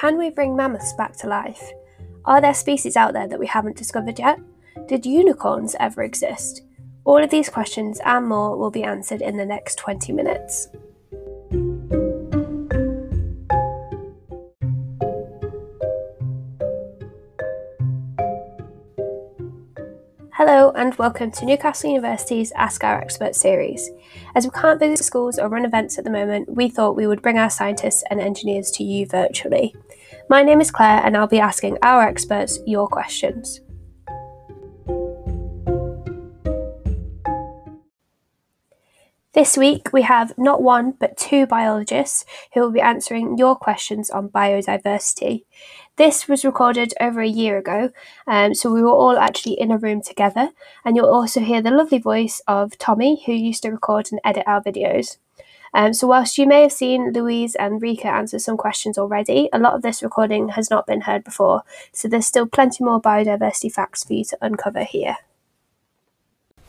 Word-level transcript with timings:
Can 0.00 0.16
we 0.16 0.30
bring 0.30 0.56
mammoths 0.56 0.94
back 0.94 1.14
to 1.18 1.26
life? 1.26 1.62
Are 2.24 2.40
there 2.40 2.54
species 2.54 2.96
out 2.96 3.12
there 3.12 3.28
that 3.28 3.38
we 3.38 3.46
haven't 3.46 3.76
discovered 3.76 4.18
yet? 4.18 4.40
Did 4.88 5.04
unicorns 5.04 5.76
ever 5.78 6.02
exist? 6.02 6.62
All 7.04 7.22
of 7.22 7.28
these 7.28 7.50
questions 7.50 8.00
and 8.06 8.26
more 8.26 8.56
will 8.56 8.70
be 8.70 8.82
answered 8.82 9.20
in 9.20 9.36
the 9.36 9.44
next 9.44 9.74
20 9.74 10.14
minutes. 10.14 10.68
And 20.90 20.98
welcome 20.98 21.30
to 21.30 21.46
Newcastle 21.46 21.88
University's 21.88 22.50
Ask 22.56 22.82
Our 22.82 23.00
Expert 23.00 23.36
series. 23.36 23.90
As 24.34 24.44
we 24.44 24.50
can't 24.50 24.80
visit 24.80 25.04
schools 25.04 25.38
or 25.38 25.48
run 25.48 25.64
events 25.64 25.96
at 25.98 26.04
the 26.04 26.10
moment, 26.10 26.52
we 26.52 26.68
thought 26.68 26.96
we 26.96 27.06
would 27.06 27.22
bring 27.22 27.38
our 27.38 27.48
scientists 27.48 28.02
and 28.10 28.20
engineers 28.20 28.72
to 28.72 28.82
you 28.82 29.06
virtually. 29.06 29.72
My 30.28 30.42
name 30.42 30.60
is 30.60 30.72
Claire 30.72 31.00
and 31.04 31.16
I'll 31.16 31.28
be 31.28 31.38
asking 31.38 31.78
our 31.84 32.02
experts 32.02 32.58
your 32.66 32.88
questions. 32.88 33.60
This 39.32 39.56
week, 39.56 39.92
we 39.92 40.02
have 40.02 40.36
not 40.36 40.60
one 40.60 40.94
but 40.98 41.16
two 41.16 41.46
biologists 41.46 42.24
who 42.52 42.60
will 42.60 42.72
be 42.72 42.80
answering 42.80 43.38
your 43.38 43.54
questions 43.54 44.10
on 44.10 44.28
biodiversity. 44.28 45.44
This 45.94 46.26
was 46.26 46.44
recorded 46.44 46.94
over 47.00 47.20
a 47.20 47.28
year 47.28 47.56
ago, 47.56 47.92
um, 48.26 48.54
so 48.54 48.72
we 48.72 48.82
were 48.82 48.90
all 48.90 49.16
actually 49.16 49.52
in 49.60 49.70
a 49.70 49.78
room 49.78 50.02
together, 50.02 50.48
and 50.84 50.96
you'll 50.96 51.14
also 51.14 51.38
hear 51.38 51.62
the 51.62 51.70
lovely 51.70 51.98
voice 51.98 52.42
of 52.48 52.76
Tommy, 52.78 53.22
who 53.24 53.32
used 53.32 53.62
to 53.62 53.70
record 53.70 54.08
and 54.10 54.20
edit 54.24 54.42
our 54.48 54.60
videos. 54.60 55.18
Um, 55.72 55.94
so, 55.94 56.08
whilst 56.08 56.36
you 56.36 56.48
may 56.48 56.62
have 56.62 56.72
seen 56.72 57.12
Louise 57.12 57.54
and 57.54 57.80
Rika 57.80 58.08
answer 58.08 58.40
some 58.40 58.56
questions 58.56 58.98
already, 58.98 59.48
a 59.52 59.60
lot 59.60 59.74
of 59.74 59.82
this 59.82 60.02
recording 60.02 60.48
has 60.50 60.70
not 60.70 60.88
been 60.88 61.02
heard 61.02 61.22
before, 61.22 61.62
so 61.92 62.08
there's 62.08 62.26
still 62.26 62.46
plenty 62.46 62.82
more 62.82 63.00
biodiversity 63.00 63.70
facts 63.72 64.02
for 64.02 64.14
you 64.14 64.24
to 64.24 64.38
uncover 64.40 64.82
here. 64.82 65.18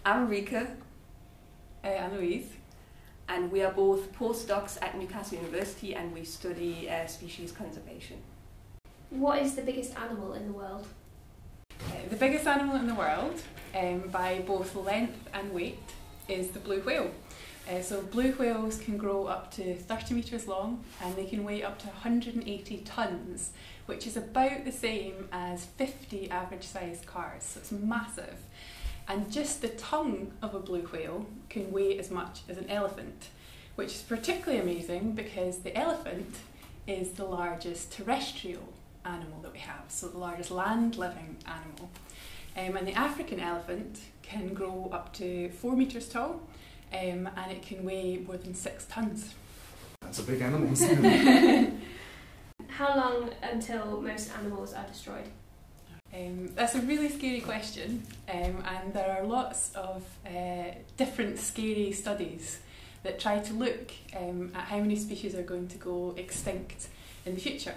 I'm 0.06 0.28
Rika. 0.30 0.68
Uh, 1.84 1.88
I'm 1.88 2.16
Louise. 2.16 2.46
And 3.28 3.52
we 3.52 3.64
are 3.64 3.72
both 3.72 4.14
postdocs 4.14 4.80
at 4.84 4.96
Newcastle 5.00 5.40
University 5.40 5.96
and 5.96 6.14
we 6.14 6.24
study 6.24 6.88
uh, 6.88 7.08
species 7.08 7.52
conservation. 7.52 8.18
What 9.10 9.42
is 9.42 9.56
the 9.56 9.64
biggest 9.64 9.98
animal 9.98 10.34
in 10.34 10.46
the 10.46 10.54
world? 10.54 10.86
Uh, 11.72 12.08
the 12.08 12.18
biggest 12.18 12.46
animal 12.46 12.76
in 12.76 12.86
the 12.86 12.94
world, 12.94 13.42
um, 13.76 14.02
by 14.12 14.44
both 14.46 14.76
length 14.76 15.28
and 15.34 15.52
weight, 15.54 15.80
is 16.28 16.50
the 16.50 16.60
blue 16.60 16.82
whale. 16.82 17.10
Uh, 17.68 17.82
so 17.82 18.04
blue 18.04 18.34
whales 18.34 18.78
can 18.78 18.96
grow 18.96 19.26
up 19.26 19.52
to 19.54 19.76
30 19.76 20.14
metres 20.14 20.48
long 20.48 20.84
and 21.02 21.16
they 21.16 21.26
can 21.26 21.44
weigh 21.44 21.64
up 21.64 21.80
to 21.80 21.88
180 21.88 22.78
tonnes, 22.80 23.48
which 23.88 24.06
is 24.06 24.16
about 24.16 24.66
the 24.66 24.72
same 24.72 25.28
as 25.32 25.66
50 25.66 26.30
average 26.30 26.64
sized 26.64 27.08
cars, 27.08 27.44
so 27.44 27.60
it's 27.60 27.72
massive. 27.72 28.38
And 29.12 29.30
just 29.30 29.62
the 29.62 29.68
tongue 29.68 30.32
of 30.42 30.56
a 30.56 30.60
blue 30.60 30.84
whale 30.84 31.26
can 31.50 31.70
weigh 31.70 32.00
as 32.00 32.10
much 32.10 32.44
as 32.48 32.58
an 32.58 32.70
elephant, 32.70 33.28
which 33.76 33.90
is 33.90 34.02
particularly 34.04 34.62
amazing 34.62 35.16
because 35.16 35.58
the 35.58 35.78
elephant 35.78 36.38
is 36.88 37.12
the 37.12 37.26
largest 37.26 37.92
terrestrial 37.92 38.70
animal 39.04 39.42
that 39.42 39.52
we 39.52 39.60
have, 39.60 39.84
so 39.90 40.08
the 40.08 40.18
largest 40.18 40.50
land 40.50 40.96
living 40.96 41.36
animal. 41.46 41.90
Um, 42.56 42.78
and 42.78 42.88
the 42.88 42.94
African 42.94 43.42
elephant 43.42 44.00
can 44.22 44.54
grow 44.54 44.90
up 44.94 45.12
to 45.16 45.50
four 45.50 45.76
metres 45.76 46.08
tall 46.08 46.42
um, 46.94 47.30
and 47.36 47.52
it 47.52 47.62
can 47.64 47.84
weigh 47.84 48.16
more 48.26 48.38
than 48.38 48.54
six 48.54 48.86
tonnes. 48.86 49.34
That's 50.00 50.20
a 50.20 50.24
big 50.24 50.40
animal, 50.40 50.70
How 52.70 52.96
long 52.96 53.30
until 53.44 54.02
most 54.02 54.32
animals 54.38 54.74
are 54.74 54.88
destroyed? 54.88 55.28
Um, 56.14 56.50
that's 56.56 56.76
a 56.76 56.82
really 56.82 57.10
scary 57.10 57.40
question, 57.40 58.04
um, 58.30 58.64
and 58.66 58.94
there 58.94 59.18
are 59.18 59.24
lots 59.24 59.74
of 59.76 60.04
uh, 60.26 60.72
different 60.98 61.40
scary 61.40 61.94
studies 61.94 62.60
that 63.04 63.18
try 63.18 63.40
to 63.40 63.54
look 63.54 63.92
um, 64.16 64.52
at 64.54 64.66
how 64.66 64.80
many 64.80 64.98
species 64.98 65.36
are 65.36 65.42
going 65.42 65.70
to 65.70 65.78
go 65.78 66.14
extinct 66.18 66.90
in 67.26 67.36
the 67.36 67.42
future. 67.42 67.76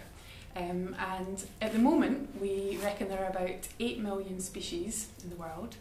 Um, 0.56 0.96
and 0.98 1.44
at 1.62 1.72
the 1.72 1.78
moment, 1.78 2.40
we 2.40 2.78
reckon 2.82 3.08
there 3.08 3.24
are 3.24 3.30
about 3.30 3.68
8 3.78 4.00
million 4.00 4.40
species 4.40 5.08
in 5.22 5.30
the 5.30 5.36
world, 5.36 5.76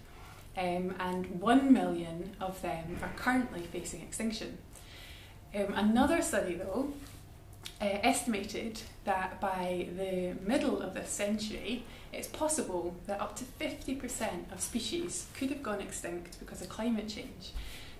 um, 0.56 0.96
and 1.00 1.41
1 1.41 1.74
million 1.74 2.35
of 2.40 2.62
them 2.62 3.00
are 3.02 3.12
currently 3.16 3.62
facing 3.62 4.02
extinction. 4.02 4.59
Um, 5.56 5.74
another 5.75 6.22
study, 6.22 6.56
though, 6.56 6.94
uh, 7.81 7.85
estimated 8.03 8.81
that 9.03 9.40
by 9.41 9.88
the 9.97 10.34
middle 10.46 10.81
of 10.81 10.94
this 10.94 11.09
century, 11.09 11.84
it's 12.12 12.28
possible 12.28 12.96
that 13.07 13.19
up 13.19 13.35
to 13.38 13.44
50% 13.44 14.51
of 14.51 14.62
species 14.62 15.28
could 15.38 15.50
have 15.50 15.63
gone 15.63 15.81
extinct 15.81 16.40
because 16.40 16.62
of 16.62 16.69
climate 16.69 17.09
change. 17.09 17.52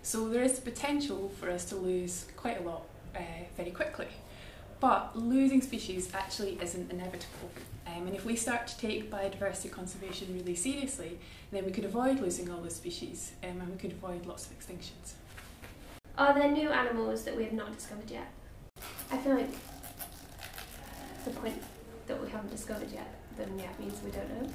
So 0.02 0.29
there 0.29 0.44
is 0.44 0.53
the 0.53 0.62
potential 0.62 1.31
for 1.40 1.50
us 1.50 1.66
to 1.66 1.75
lose 1.75 2.25
quite 2.35 2.59
a 2.59 2.63
lot 2.63 2.84
uh, 3.16 3.19
very 3.57 3.72
quickly. 3.72 4.07
But 4.79 5.18
losing 5.18 5.62
species 5.62 6.13
actually 6.13 6.59
isn't 6.62 6.91
inevitable. 6.91 7.50
Um, 7.88 8.07
and 8.07 8.16
if 8.16 8.25
we 8.25 8.35
start 8.35 8.68
to 8.68 8.78
take 8.78 9.09
biodiversity 9.09 9.72
conservation 9.72 10.34
really 10.34 10.56
seriously, 10.56 11.19
then 11.52 11.66
we 11.66 11.72
could 11.72 11.85
avoid 11.85 12.19
losing 12.19 12.52
all 12.52 12.62
the 12.62 12.69
species 12.69 13.31
um, 13.44 13.62
and 13.62 13.69
we 13.69 13.78
could 13.78 13.91
avoid 13.91 14.25
lots 14.25 14.46
of 14.46 14.57
extinctions. 14.57 15.13
Are 16.18 16.34
there 16.34 16.52
new 16.52 16.69
animals 16.69 17.23
that 17.23 17.35
we 17.35 17.44
have 17.46 17.53
not 17.53 17.73
discovered 17.75 18.09
yet? 18.12 18.28
I 19.11 19.17
feel 19.17 19.35
like 19.35 19.51
the 21.25 21.31
point 21.31 21.61
that 22.07 22.21
we 22.21 22.29
haven't 22.29 22.51
discovered 22.51 22.91
yet 22.91 23.13
then 23.38 23.57
yet 23.57 23.79
means 23.79 24.01
we 24.03 24.11
don't 24.11 24.29
know. 24.29 24.49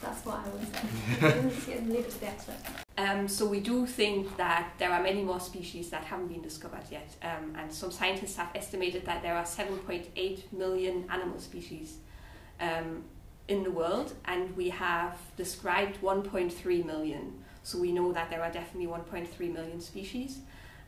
That's 0.00 0.24
what 0.24 0.36
I 0.36 0.50
always 0.50 0.68
say. 0.68 1.80
Leave 1.86 2.04
it 2.04 2.10
to 2.10 2.20
the 2.20 2.28
expert. 2.28 2.54
Um, 2.96 3.26
so 3.26 3.46
we 3.46 3.60
do 3.60 3.86
think 3.86 4.36
that 4.36 4.72
there 4.78 4.92
are 4.92 5.02
many 5.02 5.22
more 5.22 5.40
species 5.40 5.90
that 5.90 6.04
haven't 6.04 6.28
been 6.28 6.42
discovered 6.42 6.84
yet, 6.90 7.08
um, 7.22 7.54
and 7.56 7.72
some 7.72 7.90
scientists 7.90 8.36
have 8.36 8.50
estimated 8.54 9.04
that 9.06 9.22
there 9.22 9.34
are 9.34 9.44
7.8 9.44 10.52
million 10.52 11.04
animal 11.10 11.38
species 11.38 11.98
um, 12.60 13.04
in 13.48 13.62
the 13.62 13.70
world, 13.70 14.14
and 14.26 14.56
we 14.56 14.68
have 14.68 15.16
described 15.36 16.00
1.3 16.00 16.84
million. 16.84 17.32
So 17.62 17.78
we 17.78 17.92
know 17.92 18.12
that 18.12 18.30
there 18.30 18.42
are 18.42 18.50
definitely 18.50 18.88
1.3 18.88 19.52
million 19.52 19.80
species. 19.80 20.38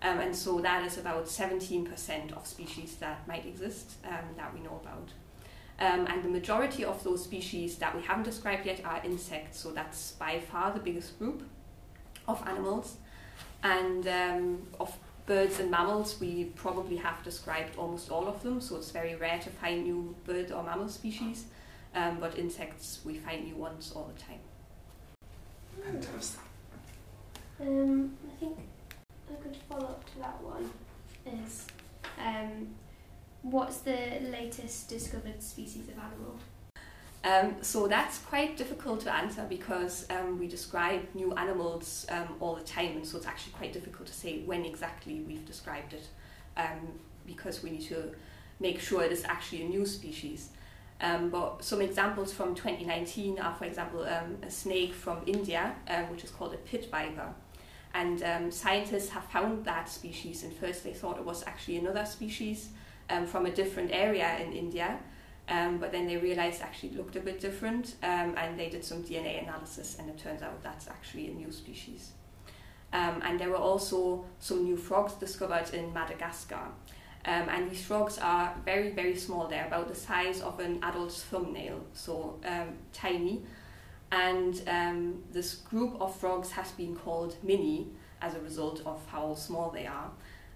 Um, 0.03 0.19
and 0.21 0.34
so 0.34 0.61
that 0.61 0.84
is 0.84 0.97
about 0.97 1.27
17% 1.27 2.33
of 2.33 2.47
species 2.47 2.97
that 2.97 3.27
might 3.28 3.44
exist 3.44 3.97
um, 4.06 4.34
that 4.37 4.53
we 4.55 4.61
know 4.61 4.81
about. 4.83 5.11
Um, 5.78 6.06
and 6.06 6.22
the 6.22 6.28
majority 6.28 6.84
of 6.84 7.03
those 7.05 7.25
species 7.25 7.77
that 7.77 7.94
we 7.94 8.03
haven't 8.03 8.25
described 8.25 8.66
yet 8.66 8.84
are 8.84 9.00
insects, 9.05 9.61
so 9.61 9.71
that's 9.72 10.12
by 10.12 10.41
far 10.41 10.72
the 10.72 10.81
biggest 10.81 11.19
group 11.19 11.43
of 12.28 12.47
animals. 12.47 12.97
And 13.62 14.06
um, 14.06 14.66
of 14.78 14.94
birds 15.27 15.61
and 15.61 15.71
mammals, 15.71 16.19
we 16.21 16.44
probably 16.56 16.97
have 16.97 17.22
described 17.22 17.77
almost 17.77 18.11
all 18.11 18.27
of 18.27 18.43
them, 18.43 18.61
so 18.61 18.77
it's 18.77 18.91
very 18.91 19.15
rare 19.15 19.38
to 19.38 19.50
find 19.50 19.84
new 19.84 20.15
bird 20.25 20.50
or 20.50 20.62
mammal 20.62 20.88
species. 20.88 21.44
Um, 21.94 22.19
but 22.21 22.38
insects, 22.38 23.00
we 23.05 23.15
find 23.15 23.44
new 23.44 23.56
ones 23.56 23.93
all 23.94 24.11
the 24.15 24.22
time. 24.22 24.41
Fantastic. 25.82 26.41
Um, 27.61 28.17
I 28.27 28.41
think 28.41 28.59
a 29.31 29.43
good 29.43 29.57
follow 29.69 29.87
up 29.87 30.05
to 30.13 30.19
that 30.19 30.43
one 30.43 30.71
is 31.27 31.67
um, 32.19 32.69
what's 33.43 33.79
the 33.79 34.21
latest 34.31 34.89
discovered 34.89 35.43
species 35.43 35.89
of 35.89 35.95
animal? 35.99 36.37
Um, 37.23 37.63
so 37.63 37.87
that's 37.87 38.19
quite 38.19 38.57
difficult 38.57 39.01
to 39.01 39.15
answer 39.15 39.45
because 39.49 40.07
um, 40.11 40.39
we 40.39 40.47
describe 40.47 41.03
new 41.15 41.35
animals 41.35 42.07
um, 42.11 42.29
all 42.41 42.55
the 42.55 42.65
time, 42.65 42.97
and 42.97 43.07
so 43.07 43.19
it's 43.19 43.27
actually 43.27 43.53
quite 43.53 43.73
difficult 43.73 44.09
to 44.09 44.15
say 44.15 44.41
when 44.41 44.65
exactly 44.65 45.21
we've 45.21 45.45
described 45.47 45.93
it 45.93 46.09
um, 46.56 46.99
because 47.26 47.62
we 47.62 47.71
need 47.71 47.83
to 47.83 48.15
make 48.59 48.81
sure 48.81 49.03
it 49.03 49.12
is 49.12 49.25
actually 49.25 49.62
a 49.62 49.69
new 49.69 49.85
species. 49.85 50.49
Um, 51.03 51.31
but 51.31 51.62
some 51.65 51.81
examples 51.81 52.33
from 52.33 52.55
2019 52.55 53.38
are, 53.38 53.55
for 53.55 53.65
example, 53.65 54.05
um, 54.05 54.37
a 54.43 54.50
snake 54.50 54.93
from 54.93 55.19
India, 55.26 55.75
which 56.11 56.25
is 56.25 56.31
called 56.31 56.53
a 56.53 56.59
pit 56.59 56.88
viper. 56.91 57.33
And 57.92 58.52
scientists 58.54 59.08
have 59.10 59.25
found 59.25 59.64
that 59.64 59.88
species, 59.88 60.44
and 60.44 60.52
first 60.52 60.84
they 60.84 60.92
thought 60.92 61.19
it 61.19 61.25
was 61.25 61.42
actually 61.46 61.78
another 61.78 62.04
species 62.04 62.69
um, 63.10 63.26
from 63.26 63.46
a 63.46 63.50
different 63.50 63.90
area 63.92 64.38
in 64.38 64.52
India. 64.52 64.98
Um, 65.48 65.78
but 65.78 65.90
then 65.90 66.06
they 66.06 66.16
realized 66.16 66.62
actually 66.62 66.90
it 66.90 66.96
looked 66.96 67.16
a 67.16 67.20
bit 67.20 67.40
different 67.40 67.96
um, 68.04 68.34
and 68.37 68.58
they 68.58 68.69
did 68.69 68.84
some 68.84 69.02
DNA 69.02 69.42
analysis 69.42 69.96
and 69.98 70.08
it 70.08 70.16
turns 70.16 70.42
out 70.42 70.62
that's 70.62 70.87
actually 70.87 71.26
a 71.26 71.32
new 71.32 71.50
species. 71.50 72.12
Um, 72.92 73.20
and 73.25 73.38
there 73.38 73.50
were 73.50 73.56
also 73.56 74.25
some 74.38 74.64
new 74.64 74.76
frogs 74.76 75.14
discovered 75.14 75.75
in 75.75 75.92
Madagascar. 75.92 76.69
Um, 77.25 77.48
and 77.48 77.70
these 77.70 77.84
frogs 77.84 78.19
are 78.19 78.54
very, 78.64 78.90
very 78.90 79.16
small. 79.16 79.46
They're 79.46 79.66
about 79.66 79.88
the 79.88 79.94
size 79.94 80.40
of 80.40 80.58
an 80.60 80.78
adult's 80.82 81.22
thumbnail, 81.22 81.84
so 81.92 82.38
um, 82.46 82.78
tiny. 82.92 83.42
And 84.12 84.61
um, 84.67 85.23
this 85.33 85.55
group 85.55 86.01
of 86.01 86.15
frogs 86.17 86.51
has 86.53 86.73
been 86.73 86.97
called 86.97 87.37
mini 87.43 87.89
as 88.21 88.35
a 88.35 88.41
result 88.41 88.83
of 88.85 89.01
how 89.07 89.35
small 89.35 89.71
they 89.71 89.87
are. 89.87 90.11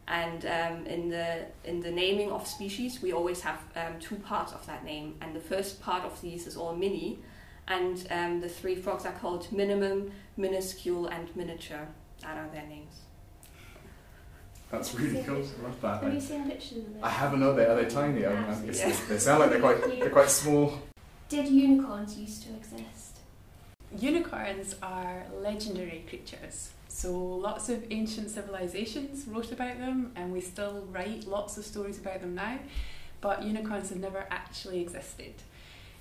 And 0.06 0.44
um, 0.44 0.86
in 0.86 1.08
the 1.08 1.46
in 1.64 1.80
the 1.80 1.90
naming 1.90 2.30
of 2.30 2.46
species, 2.46 3.00
we 3.00 3.12
always 3.12 3.40
have 3.40 3.58
um, 3.74 3.98
two 4.00 4.16
parts 4.16 4.52
of 4.52 4.66
that 4.66 4.84
name, 4.84 5.14
and 5.22 5.34
the 5.34 5.40
first 5.40 5.80
part 5.80 6.04
of 6.04 6.20
these 6.20 6.46
is 6.46 6.58
all 6.58 6.74
mini, 6.76 7.20
and 7.68 8.06
um, 8.10 8.40
the 8.42 8.48
three 8.48 8.74
frogs 8.74 9.06
are 9.06 9.12
called 9.12 9.50
minimum, 9.50 10.10
minuscule, 10.36 11.06
and 11.06 11.34
miniature. 11.34 11.88
That 12.20 12.36
are 12.36 12.48
their 12.52 12.66
names. 12.66 13.00
That's 14.70 14.94
really 14.94 15.22
cool. 15.22 15.36
I 15.36 15.62
love 15.62 15.80
that. 15.80 16.02
Have 16.02 16.12
you 16.12 16.18
I, 16.18 16.22
seen 16.22 16.50
pictures 16.50 16.78
of 16.78 16.94
them? 16.94 17.00
I 17.02 17.08
haven't 17.08 17.40
know 17.40 17.54
they 17.54 17.64
are 17.64 17.76
they 17.76 17.88
tiny. 17.88 18.26
I 18.26 18.30
mean, 18.30 18.44
I 18.44 18.66
guess 18.66 18.80
Yeah. 18.80 18.88
they, 18.90 19.14
they 19.14 19.18
sound 19.18 19.40
like 19.40 19.50
they're 19.50 19.60
quite 19.60 20.00
they're 20.00 20.10
quite 20.10 20.28
small. 20.30 20.82
Did 21.30 21.48
unicorns 21.48 22.18
used 22.18 22.42
to 22.42 22.54
exist? 22.54 23.13
Unicorns 23.98 24.74
are 24.82 25.22
legendary 25.40 26.04
creatures. 26.08 26.70
So 26.88 27.12
lots 27.16 27.68
of 27.68 27.84
ancient 27.90 28.30
civilizations 28.30 29.26
wrote 29.28 29.52
about 29.52 29.78
them, 29.78 30.10
and 30.16 30.32
we 30.32 30.40
still 30.40 30.86
write 30.90 31.26
lots 31.26 31.56
of 31.58 31.64
stories 31.64 31.98
about 31.98 32.20
them 32.20 32.34
now. 32.34 32.58
But 33.20 33.44
unicorns 33.44 33.90
have 33.90 33.98
never 33.98 34.26
actually 34.30 34.80
existed. 34.80 35.34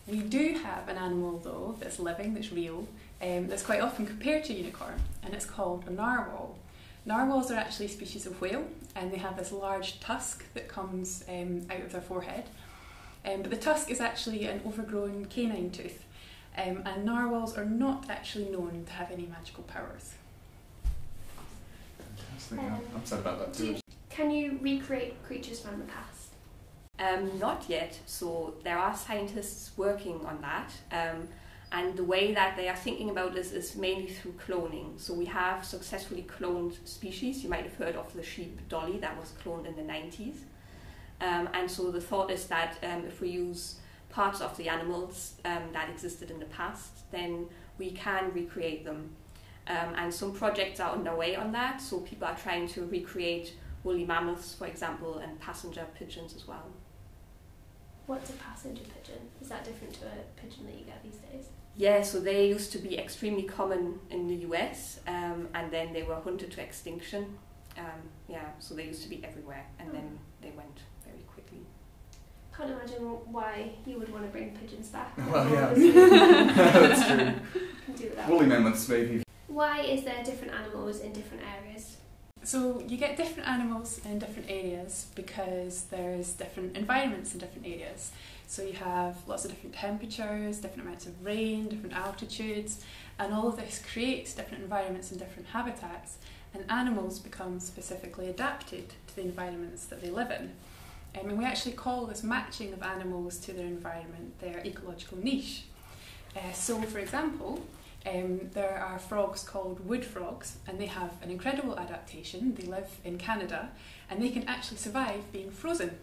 We 0.08 0.20
do 0.20 0.60
have 0.64 0.90
an 0.90 0.98
animal 0.98 1.38
though 1.38 1.76
that's 1.80 2.00
living, 2.00 2.34
that's 2.34 2.52
real, 2.52 2.88
um, 3.22 3.48
that's 3.48 3.64
quite 3.64 3.80
often 3.80 4.06
compared 4.06 4.44
to 4.46 4.54
a 4.54 4.58
unicorn, 4.58 5.00
and 5.24 5.34
it's 5.34 5.46
called 5.46 5.86
a 5.88 5.92
narwhal. 5.92 6.58
Narwhals 7.06 7.52
are 7.52 7.56
actually 7.56 7.86
a 7.86 7.90
species 7.90 8.26
of 8.26 8.42
whale, 8.42 8.66
and 8.96 9.12
they 9.12 9.18
have 9.18 9.38
this 9.38 9.52
large 9.52 10.00
tusk 10.00 10.46
that 10.56 10.68
comes 10.68 11.24
um, 11.30 11.62
out 11.70 11.82
of 11.82 11.92
their 11.92 12.02
forehead. 12.02 12.46
Um, 13.26 13.42
but 13.42 13.52
the 13.52 13.58
tusk 13.58 13.90
is 13.90 14.02
actually 14.02 14.46
an 14.46 14.62
overgrown 14.66 15.26
canine 15.26 15.70
tooth, 15.70 16.04
um, 16.58 16.84
and 16.86 17.06
narwhals 17.06 17.58
are 17.58 17.66
not 17.66 18.10
actually 18.10 18.50
known 18.50 18.84
to 18.86 18.94
have 18.94 19.12
any 19.12 19.26
magical 19.26 19.64
powers. 19.64 20.14
Fantastic. 22.08 22.58
Yeah, 22.58 22.78
I'm 22.96 23.06
sad 23.06 23.20
about 23.20 23.40
that 23.40 23.54
too. 23.54 23.78
Can 24.10 24.30
you 24.30 24.60
recreate 24.62 25.24
creatures 25.24 25.60
from 25.60 25.80
the 25.80 25.86
past? 25.86 26.30
Um, 27.00 27.40
not 27.40 27.66
yet. 27.68 28.00
So 28.06 28.54
there 28.64 28.78
are 28.78 28.96
scientists 28.96 29.72
working 29.78 30.24
on 30.26 30.42
that. 30.42 30.72
Um, 30.92 31.28
and 31.72 31.98
the 31.98 32.04
way 32.04 32.36
that 32.36 32.56
they 32.56 32.70
are 32.70 32.76
thinking 32.76 33.10
about 33.10 33.34
this 33.34 33.52
is 33.52 33.76
mainly 33.76 34.08
through 34.08 34.34
cloning. 34.34 35.00
So 35.00 35.16
we 35.16 35.26
have 35.26 35.66
successfully 35.66 36.24
cloned 36.24 36.76
species. 36.88 37.44
You 37.44 37.50
might 37.50 37.64
have 37.64 37.76
heard 37.76 37.96
of 37.96 38.14
the 38.14 38.22
sheep 38.22 38.60
dolly 38.70 39.00
that 39.00 39.20
was 39.20 39.34
cloned 39.44 39.66
in 39.66 39.76
the 39.76 39.82
90s. 39.82 40.36
Um, 41.20 41.50
and 41.54 41.70
so 41.70 41.90
the 41.90 42.02
thought 42.02 42.30
is 42.30 42.46
that 42.48 42.78
um, 42.84 43.06
if 43.08 43.22
we 43.22 43.30
use 43.30 43.78
parts 44.14 44.42
of 44.42 44.56
the 44.58 44.70
animals 44.70 45.34
um, 45.44 45.64
that 45.74 45.90
existed 45.90 46.30
in 46.30 46.40
the 46.40 46.46
past, 46.46 47.12
then 47.12 47.48
we 47.80 47.92
can 47.92 48.32
recreate 48.34 48.86
them. 48.86 49.10
Um, 49.68 49.96
and 49.98 50.14
some 50.14 50.34
projects 50.34 50.80
are 50.80 50.92
underway 50.92 51.36
on 51.36 51.52
that. 51.54 51.82
So 51.82 52.00
people 52.02 52.28
are 52.28 52.36
trying 52.36 52.68
to 52.70 52.86
recreate 52.86 53.56
woolly 53.84 54.06
mammoths, 54.06 54.54
for 54.54 54.68
example, 54.68 55.18
and 55.18 55.40
passenger 55.40 55.86
pigeons 55.98 56.36
as 56.36 56.48
well. 56.48 56.64
What's 58.06 58.30
a 58.30 58.34
passenger 58.34 58.84
pigeon? 58.84 59.22
Is 59.42 59.48
that 59.50 59.64
different 59.64 59.94
to 59.96 60.06
a 60.06 60.42
pigeon 60.42 60.66
that 60.66 60.76
you 60.76 60.86
get 60.86 61.02
these 61.04 61.18
days? 61.32 61.48
Yeah, 61.76 62.04
so 62.04 62.20
they 62.20 62.48
used 62.48 62.72
to 62.74 62.78
be 62.78 63.00
extremely 63.00 63.44
common 63.44 64.00
in 64.12 64.28
the 64.28 64.36
US, 64.48 65.00
um, 65.08 65.48
and 65.56 65.72
then 65.72 65.92
they 65.92 66.04
were 66.04 66.20
hunted 66.20 66.52
to 66.52 66.62
extinction. 66.62 67.38
Um, 67.78 68.10
yeah, 68.28 68.50
so 68.60 68.76
they 68.76 68.86
used 68.86 69.02
to 69.04 69.10
be 69.10 69.24
everywhere, 69.24 69.66
and 69.80 69.92
then 69.92 70.20
they 70.42 70.52
went. 70.52 70.82
Can't 72.56 72.70
imagine 72.70 73.04
why 73.32 73.72
you 73.86 73.98
would 73.98 74.12
want 74.14 74.26
to 74.26 74.32
bring 74.32 74.56
pigeons 74.56 74.90
back. 74.90 75.14
Well, 75.32 75.50
yeah. 75.50 75.74
That's 75.74 77.08
true. 77.08 77.34
can 77.86 77.96
do 77.96 78.10
without 78.10 78.30
Woolly 78.30 78.46
mammoths, 78.46 78.88
maybe. 78.90 79.24
Why 79.48 79.82
is 79.82 80.04
there 80.04 80.24
different 80.24 80.54
animals 80.54 81.00
in 81.00 81.14
different 81.14 81.44
areas? 81.44 81.98
So 82.44 82.84
you 82.88 82.98
get 82.98 83.16
different 83.16 83.48
animals 83.48 84.02
in 84.04 84.20
different 84.20 84.50
areas 84.50 85.08
because 85.16 85.84
there's 85.86 86.34
different 86.34 86.76
environments 86.76 87.34
in 87.34 87.40
different 87.40 87.66
areas. 87.68 88.12
So 88.48 88.64
you 88.64 88.74
have 88.74 89.18
lots 89.28 89.46
of 89.46 89.52
different 89.52 89.76
temperatures, 89.76 90.58
different 90.58 90.84
amounts 90.84 91.06
of 91.06 91.26
rain, 91.26 91.70
different 91.70 91.96
altitudes, 91.96 92.84
and 93.18 93.34
all 93.34 93.48
of 93.48 93.56
this 93.56 93.82
creates 93.92 94.34
different 94.34 94.64
environments 94.64 95.12
and 95.12 95.20
different 95.20 95.48
habitats. 95.50 96.18
And 96.54 96.66
animals 96.70 97.20
become 97.20 97.60
specifically 97.60 98.28
adapted 98.28 98.90
to 99.08 99.16
the 99.16 99.22
environments 99.22 99.86
that 99.86 100.02
they 100.02 100.12
live 100.12 100.30
in. 100.30 100.52
Um, 101.20 101.30
and 101.30 101.38
we 101.38 101.46
actually 101.46 101.74
call 101.74 102.06
this 102.06 102.24
matching 102.24 102.74
of 102.74 102.82
animals 102.82 103.38
to 103.40 103.54
their 103.54 103.66
environment 103.66 104.40
their 104.40 104.60
ecological 104.66 105.18
niche. 105.18 105.66
Uh, 106.36 106.52
so, 106.54 106.82
for 106.82 107.00
example, 107.00 107.62
um, 108.06 108.50
there 108.54 108.80
are 108.80 109.00
frogs 109.00 109.44
called 109.44 109.86
wood 109.88 110.04
frogs, 110.04 110.58
and 110.68 110.80
they 110.80 110.88
have 110.88 111.12
an 111.22 111.30
incredible 111.30 111.80
adaptation. 111.80 112.56
They 112.56 112.66
live 112.66 112.98
in 113.04 113.18
Canada, 113.18 113.70
and 114.10 114.22
they 114.22 114.30
can 114.30 114.44
actually 114.44 114.78
survive 114.78 115.32
being 115.32 115.52
frozen. 115.52 115.98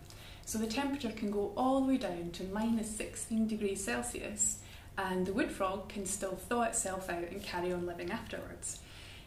So 0.46 0.58
the 0.58 0.66
temperature 0.66 1.12
can 1.12 1.30
go 1.30 1.52
all 1.56 1.80
the 1.80 1.88
way 1.88 1.96
down 1.98 2.30
to 2.32 2.44
minus 2.44 2.90
16 2.96 3.48
degrees 3.48 3.84
Celsius, 3.84 4.58
and 4.96 5.26
the 5.26 5.32
wood 5.32 5.50
frog 5.50 5.88
can 5.88 6.06
still 6.06 6.36
thaw 6.36 6.62
itself 6.62 7.10
out 7.10 7.24
and 7.30 7.42
carry 7.42 7.72
on 7.72 7.86
living 7.86 8.10
afterwards. 8.10 8.80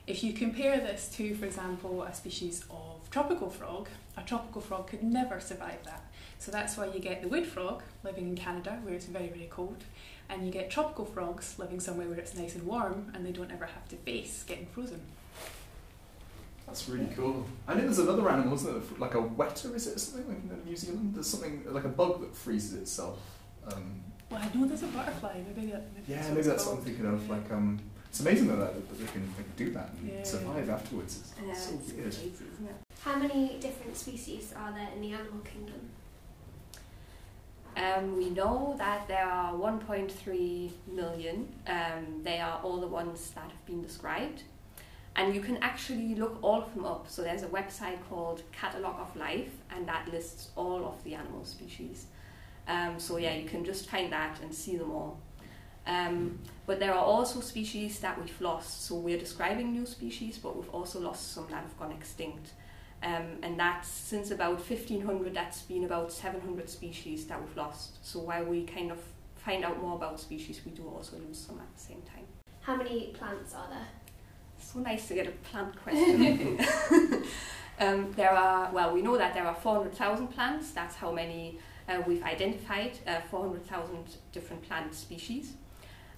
If 0.05 0.23
you 0.23 0.33
compare 0.33 0.79
this 0.79 1.07
to, 1.15 1.35
for 1.35 1.45
example, 1.45 2.03
a 2.03 2.13
species 2.13 2.65
of 2.69 3.09
tropical 3.09 3.49
frog, 3.49 3.87
a 4.17 4.21
tropical 4.21 4.61
frog 4.61 4.87
could 4.87 5.03
never 5.03 5.39
survive 5.39 5.83
that. 5.85 6.03
So 6.39 6.51
that's 6.51 6.77
why 6.77 6.87
you 6.87 6.99
get 6.99 7.21
the 7.21 7.27
wood 7.27 7.45
frog 7.47 7.81
living 8.03 8.27
in 8.29 8.35
Canada, 8.35 8.77
where 8.83 8.93
it's 8.93 9.05
very, 9.05 9.27
very 9.29 9.47
cold, 9.49 9.83
and 10.29 10.45
you 10.45 10.51
get 10.51 10.69
tropical 10.69 11.05
frogs 11.05 11.55
living 11.57 11.79
somewhere 11.79 12.07
where 12.07 12.19
it's 12.19 12.35
nice 12.35 12.55
and 12.55 12.65
warm 12.65 13.11
and 13.13 13.25
they 13.25 13.31
don't 13.31 13.51
ever 13.51 13.65
have 13.65 13.87
to 13.89 13.95
face 13.97 14.43
getting 14.43 14.65
frozen. 14.67 15.01
That's 16.65 16.87
really 16.89 17.09
cool. 17.15 17.45
I 17.67 17.73
know 17.75 17.81
there's 17.81 17.99
another 17.99 18.29
animal, 18.29 18.53
isn't 18.55 18.71
there? 18.89 18.97
Like 18.99 19.15
a 19.15 19.21
weta, 19.21 19.75
is 19.75 19.85
it? 19.87 19.99
Something 19.99 20.27
like 20.29 20.37
in 20.59 20.65
New 20.65 20.75
Zealand. 20.75 21.13
There's 21.13 21.27
something 21.27 21.63
like 21.69 21.83
a 21.83 21.89
bug 21.89 22.21
that 22.21 22.33
freezes 22.35 22.73
itself. 22.75 23.19
Um, 23.67 24.01
Well, 24.29 24.41
I 24.41 24.57
know 24.57 24.65
there's 24.65 24.83
a 24.83 24.87
butterfly. 24.87 25.41
Maybe 25.55 25.71
that. 25.71 25.83
Maybe 25.93 26.05
yeah, 26.07 26.15
that's 26.17 26.29
maybe 26.29 26.41
that's 26.43 26.63
it's 26.63 26.65
what 26.65 26.77
I'm 26.79 26.83
thinking 26.83 27.05
of. 27.05 27.29
Like, 27.29 27.51
um, 27.51 27.79
it's 28.09 28.21
amazing 28.21 28.47
that, 28.47 28.55
that 28.59 28.89
that 28.89 28.99
they 28.99 29.05
can, 29.11 29.21
they 29.37 29.43
can 29.43 29.51
do 29.57 29.71
that 29.73 29.89
and 29.99 30.09
Yeah. 30.09 30.23
survive 30.23 30.69
afterwards. 30.69 31.19
It's, 31.19 31.33
Yeah, 31.45 31.53
so 31.53 31.75
it's 31.75 31.91
weird. 31.91 32.03
crazy, 32.05 32.45
isn't 32.53 32.67
it? 32.67 32.75
How 33.03 33.17
many 33.17 33.57
different 33.59 33.97
species 33.97 34.53
are 34.55 34.71
there 34.71 34.87
in 34.95 35.01
the 35.01 35.11
animal 35.11 35.41
kingdom? 35.43 35.89
Um, 37.75 38.15
we 38.15 38.29
know 38.29 38.75
that 38.77 39.09
there 39.09 39.25
are 39.25 39.51
1.3 39.51 40.71
million. 40.87 41.53
Um, 41.67 42.21
they 42.23 42.39
are 42.39 42.61
all 42.63 42.79
the 42.79 42.87
ones 42.87 43.31
that 43.31 43.43
have 43.43 43.65
been 43.65 43.81
described. 43.81 44.43
And 45.17 45.35
you 45.35 45.41
can 45.41 45.57
actually 45.57 46.15
look 46.15 46.37
all 46.41 46.61
of 46.61 46.73
them 46.73 46.85
up. 46.85 47.09
So 47.09 47.23
there's 47.23 47.43
a 47.43 47.47
website 47.47 47.97
called 48.09 48.41
Catalogue 48.53 49.01
of 49.01 49.13
Life, 49.17 49.51
and 49.75 49.85
that 49.85 50.07
lists 50.07 50.51
all 50.55 50.85
of 50.85 51.03
the 51.03 51.15
animal 51.15 51.43
species. 51.43 52.05
Um, 52.69 52.99
so 52.99 53.17
yeah, 53.17 53.35
you 53.35 53.49
can 53.49 53.65
just 53.65 53.89
find 53.89 54.13
that 54.13 54.39
and 54.41 54.55
see 54.55 54.77
them 54.77 54.91
all. 54.91 55.19
Um, 55.85 56.39
but 56.65 56.79
there 56.79 56.93
are 56.93 57.03
also 57.03 57.41
species 57.41 57.99
that 57.99 58.17
we've 58.17 58.39
lost. 58.39 58.85
So 58.85 58.95
we're 58.95 59.19
describing 59.19 59.73
new 59.73 59.85
species, 59.85 60.37
but 60.37 60.55
we've 60.55 60.69
also 60.69 61.01
lost 61.01 61.33
some 61.33 61.47
that 61.49 61.63
have 61.63 61.77
gone 61.77 61.91
extinct. 61.91 62.53
Um, 63.03 63.39
and 63.43 63.59
that's 63.59 63.89
since 63.89 64.31
about 64.31 64.55
1500, 64.55 65.33
that's 65.33 65.61
been 65.63 65.83
about 65.83 66.11
700 66.11 66.69
species 66.69 67.25
that 67.25 67.41
we've 67.41 67.57
lost. 67.57 68.03
So 68.05 68.19
while 68.19 68.45
we 68.45 68.63
kind 68.63 68.91
of 68.91 68.99
find 69.35 69.65
out 69.65 69.81
more 69.81 69.95
about 69.95 70.19
species, 70.21 70.61
we 70.65 70.71
do 70.71 70.87
also 70.87 71.17
lose 71.17 71.37
some 71.37 71.59
at 71.59 71.75
the 71.75 71.81
same 71.81 72.01
time. 72.03 72.25
How 72.61 72.77
many 72.77 73.07
plants 73.07 73.53
are 73.53 73.67
there? 73.69 73.87
So 74.57 74.79
nice 74.79 75.09
to 75.09 75.15
get 75.15 75.27
a 75.27 75.31
plant 75.31 75.75
question. 75.83 76.59
um, 77.79 78.13
there 78.13 78.31
are, 78.31 78.71
well, 78.71 78.93
we 78.93 79.01
know 79.01 79.17
that 79.17 79.33
there 79.33 79.45
are 79.45 79.55
400,000 79.55 80.27
plants. 80.27 80.71
That's 80.71 80.95
how 80.95 81.11
many 81.11 81.59
uh, 81.89 82.01
we've 82.07 82.23
identified, 82.23 82.97
uh, 83.05 83.19
400,000 83.29 83.97
different 84.31 84.63
plant 84.63 84.95
species. 84.95 85.55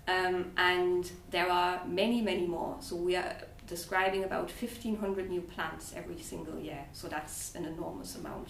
Um, 0.07 0.51
and 0.57 1.11
there 1.31 1.49
are 1.49 1.83
many, 1.87 2.21
many 2.21 2.45
more. 2.45 2.77
So 2.79 2.95
we 2.95 3.15
are 3.15 3.37
describing 3.67 4.23
about 4.23 4.51
1,500 4.51 5.29
new 5.29 5.41
plants 5.41 5.93
every 5.95 6.19
single 6.19 6.59
year. 6.59 6.85
So 6.93 7.07
that's 7.07 7.55
an 7.55 7.65
enormous 7.65 8.15
amount. 8.15 8.49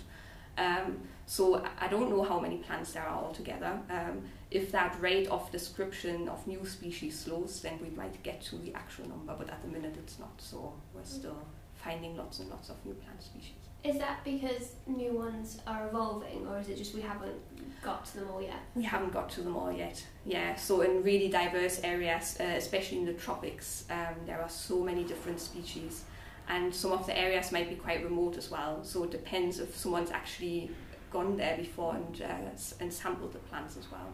Um, 0.57 1.01
so 1.25 1.63
I- 1.79 1.87
don't 1.87 2.09
know 2.09 2.23
how 2.23 2.39
many 2.39 2.57
plants 2.57 2.93
there 2.93 3.03
are 3.03 3.23
altogether. 3.23 3.79
Um, 3.89 4.23
if 4.51 4.71
that 4.71 4.99
rate 5.01 5.27
of 5.27 5.51
description 5.51 6.29
of 6.29 6.47
new 6.47 6.65
species 6.65 7.19
slows, 7.19 7.61
then 7.61 7.79
we 7.81 7.89
might 7.89 8.21
get 8.23 8.41
to 8.43 8.57
the 8.57 8.73
actual 8.73 9.09
number, 9.09 9.35
but 9.37 9.49
at 9.49 9.61
the 9.61 9.67
minute 9.67 9.95
it's 9.97 10.17
not. 10.19 10.39
So 10.39 10.73
we're 10.93 11.03
still 11.03 11.45
finding 11.73 12.15
lots 12.15 12.39
and 12.39 12.49
lots 12.49 12.69
of 12.69 12.83
new 12.85 12.93
plant 12.93 13.21
species. 13.21 13.64
Is 13.85 13.99
that 13.99 14.23
because 14.23 14.71
new 14.87 15.11
ones 15.11 15.59
are 15.67 15.87
evolving, 15.87 16.47
or 16.47 16.57
is 16.57 16.69
it 16.69 16.77
just 16.77 16.95
we 16.95 17.01
haven't 17.01 17.35
got 17.83 18.03
to 18.05 18.17
them 18.17 18.29
all 18.31 18.41
yet? 18.41 18.59
We 18.73 18.81
haven't 18.81 19.13
got 19.13 19.29
to 19.31 19.41
them 19.41 19.55
all 19.55 19.71
yet. 19.71 20.03
Yeah, 20.25 20.55
so 20.55 20.81
in 20.81 21.03
really 21.03 21.29
diverse 21.29 21.79
areas, 21.83 22.37
uh, 22.39 22.45
especially 22.57 22.97
in 22.97 23.05
the 23.05 23.13
tropics, 23.13 23.85
um, 23.91 24.15
there 24.25 24.41
are 24.41 24.49
so 24.49 24.81
many 24.81 25.03
different 25.03 25.39
species, 25.39 26.03
and 26.49 26.73
some 26.73 26.93
of 26.93 27.05
the 27.05 27.15
areas 27.15 27.51
might 27.51 27.69
be 27.69 27.75
quite 27.75 28.03
remote 28.03 28.37
as 28.37 28.49
well. 28.49 28.83
So 28.83 29.03
it 29.03 29.11
depends 29.11 29.59
if 29.59 29.77
someone's 29.77 30.09
actually 30.09 30.71
gone 31.11 31.37
there 31.37 31.55
before 31.55 31.93
and 31.95 32.21
uh, 32.23 32.79
and 32.79 32.91
sampled 32.91 33.33
the 33.33 33.39
plants 33.39 33.77
as 33.77 33.91
well. 33.91 34.09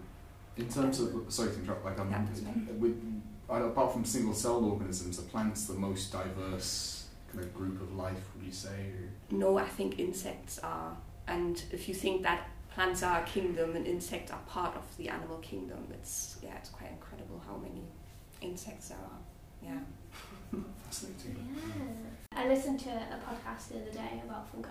In 0.58 0.68
terms 0.68 1.00
of 1.00 1.32
sorry 1.32 1.52
to 1.52 1.60
interrupt, 1.60 1.86
like 1.86 1.98
um, 1.98 2.12
Yeah, 2.12 2.26
that's 2.26 2.42
with, 2.78 3.02
uh, 3.50 3.54
apart 3.54 3.94
from 3.94 4.04
single-celled 4.04 4.66
organisms, 4.66 5.18
are 5.18 5.24
plants 5.24 5.66
the 5.68 5.76
most 5.76 6.12
diverse 6.12 7.01
kind 7.32 7.44
of 7.44 7.54
group 7.54 7.82
of 7.82 7.96
life, 7.96 8.22
would 8.36 8.46
you 8.46 8.52
say? 8.52 8.70
Or? 8.70 9.38
No, 9.38 9.58
I 9.58 9.68
think 9.68 10.00
insects 10.00 10.60
are. 10.60 10.96
And 11.28 11.62
if 11.72 11.88
you 11.88 11.94
think 11.94 12.24
that 12.24 12.50
plants 12.74 13.04
are 13.04 13.22
a 13.22 13.26
kingdom 13.26 13.76
and 13.76 13.86
insects 13.86 14.32
are 14.32 14.40
part 14.48 14.76
of 14.76 14.84
the 14.98 15.10
animal 15.10 15.38
kingdom, 15.38 15.88
it's 15.94 16.38
yeah, 16.44 16.56
it's 16.58 16.70
quite 16.70 16.92
incredible 16.92 17.42
how 17.46 17.58
many 17.58 17.84
insects 18.42 18.90
there 18.90 18.98
are. 18.98 19.20
Yeah. 19.64 19.80
Fascinating. 20.84 21.48
Yeah. 21.56 22.40
I 22.40 22.48
listened 22.48 22.80
to 22.82 22.90
a 22.90 23.20
podcast 23.28 23.70
the 23.70 23.82
other 23.82 23.92
day 23.92 24.22
about 24.26 24.50
fungi, 24.50 24.70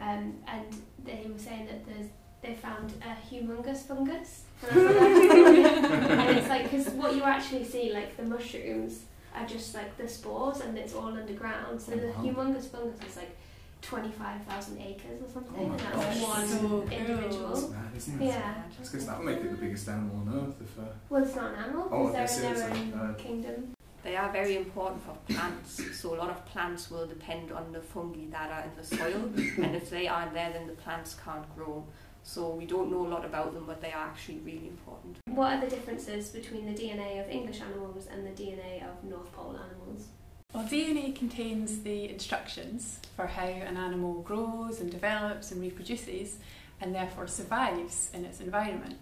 um, 0.00 0.34
and 0.46 0.66
they 1.04 1.26
were 1.30 1.38
saying 1.38 1.66
that 1.66 1.86
there's 1.86 2.08
they 2.42 2.54
found 2.54 2.92
a 3.02 3.34
humongous 3.34 3.86
fungus. 3.86 4.42
And, 4.68 4.78
I 4.78 4.92
was 4.92 5.90
like, 5.90 6.10
and 6.28 6.38
it's 6.38 6.48
like 6.48 6.70
because 6.70 6.88
what 6.90 7.14
you 7.14 7.22
actually 7.22 7.64
see, 7.64 7.92
like 7.92 8.16
the 8.16 8.24
mushrooms, 8.24 9.02
are 9.34 9.46
just 9.46 9.74
like 9.74 9.96
the 9.96 10.08
spores, 10.08 10.60
and 10.60 10.76
it's 10.78 10.94
all 10.94 11.08
underground. 11.16 11.80
So 11.80 11.92
the 11.92 12.08
Wow. 12.08 12.22
humongous 12.22 12.66
fungus 12.66 12.98
is 13.08 13.16
like 13.16 13.36
twenty 13.80 14.10
five 14.12 14.42
thousand 14.44 14.80
acres 14.80 15.20
or 15.22 15.28
something, 15.32 15.68
Oh 15.68 15.72
and 15.72 15.80
that's 15.80 15.96
gosh. 16.20 16.22
one 16.22 16.46
So 16.48 16.58
cool. 16.58 16.80
That's 16.82 16.92
individual. 17.00 17.68
mad, 17.70 17.90
isn't 17.96 18.20
it? 18.22 18.26
Yeah. 18.26 18.54
I 18.64 18.78
guess 18.78 19.06
that 19.06 19.16
would 19.18 19.26
make 19.26 19.38
it 19.38 19.50
the 19.50 19.56
biggest 19.56 19.88
animal 19.88 20.16
on 20.20 20.28
Earth 20.48 20.56
if. 20.60 20.78
Uh, 20.78 20.82
Well, 21.08 21.22
it's 21.24 21.34
not 21.34 21.52
an 21.54 21.64
animal 21.64 21.88
Oh, 21.90 22.06
because 22.12 22.36
I 22.38 22.40
they're 22.42 22.54
in 22.70 22.90
their 22.90 23.00
own 23.00 23.10
uh, 23.10 23.14
kingdom. 23.14 23.72
They 24.04 24.16
are 24.16 24.32
very 24.32 24.56
important 24.56 25.00
for 25.04 25.16
plants, 25.32 25.80
so 26.00 26.14
a 26.14 26.16
lot 26.16 26.28
of 26.30 26.44
plants 26.44 26.90
will 26.90 27.06
depend 27.06 27.52
on 27.52 27.70
the 27.70 27.80
fungi 27.80 28.26
that 28.32 28.50
are 28.50 28.62
in 28.68 28.72
the 28.76 28.84
soil, 28.84 29.30
and 29.64 29.76
if 29.76 29.90
they 29.90 30.08
aren't 30.08 30.34
there, 30.34 30.50
then 30.52 30.66
the 30.66 30.72
plants 30.72 31.16
can't 31.24 31.46
grow. 31.56 31.84
So 32.24 32.50
we 32.50 32.66
don't 32.66 32.90
know 32.90 33.06
a 33.06 33.08
lot 33.08 33.24
about 33.24 33.52
them, 33.52 33.64
but 33.66 33.80
they 33.80 33.92
are 33.92 34.06
actually 34.06 34.38
really 34.38 34.68
important. 34.68 35.18
What 35.26 35.54
are 35.54 35.60
the 35.60 35.68
differences 35.68 36.28
between 36.28 36.66
the 36.66 36.80
DNA 36.80 37.22
of 37.22 37.28
English 37.28 37.60
animals 37.60 38.06
and 38.10 38.26
the 38.26 38.30
DNA 38.30 38.82
of 38.82 39.02
North 39.04 39.32
Pole 39.32 39.58
animals? 39.58 40.06
Well, 40.54 40.64
DNA 40.64 41.16
contains 41.16 41.82
the 41.82 42.10
instructions 42.10 43.00
for 43.16 43.26
how 43.26 43.46
an 43.46 43.76
animal 43.76 44.20
grows 44.22 44.80
and 44.80 44.90
develops 44.90 45.50
and 45.50 45.60
reproduces 45.60 46.36
and 46.80 46.94
therefore 46.94 47.26
survives 47.26 48.10
in 48.12 48.24
its 48.24 48.40
environment. 48.40 48.98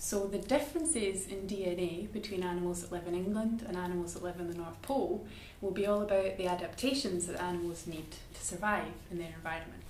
So, 0.00 0.26
the 0.26 0.38
differences 0.38 1.26
in 1.26 1.48
DNA 1.48 2.10
between 2.12 2.42
animals 2.42 2.82
that 2.82 2.92
live 2.92 3.08
in 3.08 3.14
England 3.14 3.64
and 3.66 3.76
animals 3.76 4.14
that 4.14 4.22
live 4.22 4.38
in 4.38 4.48
the 4.48 4.56
North 4.56 4.80
Pole 4.82 5.26
will 5.60 5.72
be 5.72 5.86
all 5.86 6.02
about 6.02 6.36
the 6.36 6.46
adaptations 6.46 7.26
that 7.26 7.40
animals 7.40 7.86
need 7.86 8.12
to 8.34 8.44
survive 8.44 8.92
in 9.10 9.18
their 9.18 9.34
environment. 9.34 9.82